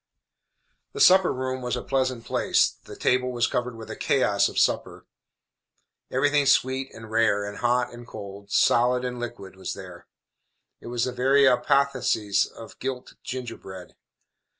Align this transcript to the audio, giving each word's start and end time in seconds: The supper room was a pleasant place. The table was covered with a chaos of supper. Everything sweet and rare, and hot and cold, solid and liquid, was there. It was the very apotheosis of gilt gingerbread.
The 0.93 0.99
supper 0.99 1.31
room 1.31 1.61
was 1.61 1.75
a 1.75 1.83
pleasant 1.83 2.25
place. 2.25 2.71
The 2.71 2.95
table 2.95 3.31
was 3.31 3.45
covered 3.45 3.75
with 3.77 3.91
a 3.91 3.95
chaos 3.95 4.49
of 4.49 4.57
supper. 4.57 5.05
Everything 6.09 6.47
sweet 6.47 6.91
and 6.91 7.11
rare, 7.11 7.45
and 7.45 7.59
hot 7.59 7.93
and 7.93 8.07
cold, 8.07 8.49
solid 8.49 9.05
and 9.05 9.19
liquid, 9.19 9.55
was 9.55 9.75
there. 9.75 10.07
It 10.79 10.87
was 10.87 11.05
the 11.05 11.11
very 11.11 11.45
apotheosis 11.45 12.47
of 12.47 12.79
gilt 12.79 13.13
gingerbread. 13.21 13.93